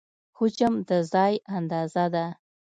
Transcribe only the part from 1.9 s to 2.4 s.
ده.